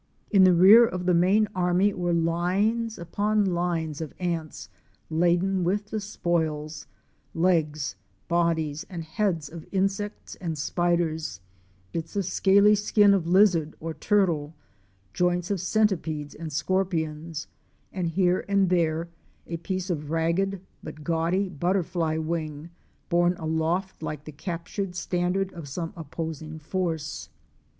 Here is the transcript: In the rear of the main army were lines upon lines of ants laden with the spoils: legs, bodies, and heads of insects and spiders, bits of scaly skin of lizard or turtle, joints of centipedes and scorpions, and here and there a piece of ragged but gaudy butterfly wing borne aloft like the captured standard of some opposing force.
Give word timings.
In 0.31 0.45
the 0.45 0.53
rear 0.55 0.83
of 0.83 1.05
the 1.05 1.13
main 1.13 1.47
army 1.53 1.93
were 1.93 2.11
lines 2.11 2.97
upon 2.97 3.45
lines 3.45 4.01
of 4.01 4.15
ants 4.17 4.67
laden 5.11 5.63
with 5.63 5.91
the 5.91 5.99
spoils: 5.99 6.87
legs, 7.35 7.95
bodies, 8.27 8.83
and 8.89 9.03
heads 9.03 9.47
of 9.47 9.67
insects 9.71 10.33
and 10.37 10.57
spiders, 10.57 11.39
bits 11.91 12.15
of 12.15 12.25
scaly 12.25 12.73
skin 12.73 13.13
of 13.13 13.27
lizard 13.27 13.75
or 13.79 13.93
turtle, 13.93 14.55
joints 15.13 15.51
of 15.51 15.61
centipedes 15.61 16.33
and 16.33 16.51
scorpions, 16.51 17.45
and 17.93 18.07
here 18.07 18.43
and 18.49 18.71
there 18.71 19.07
a 19.45 19.57
piece 19.57 19.91
of 19.91 20.09
ragged 20.09 20.61
but 20.81 21.03
gaudy 21.03 21.47
butterfly 21.47 22.17
wing 22.17 22.71
borne 23.07 23.35
aloft 23.37 24.01
like 24.01 24.23
the 24.25 24.31
captured 24.31 24.95
standard 24.95 25.53
of 25.53 25.67
some 25.69 25.93
opposing 25.95 26.57
force. 26.57 27.29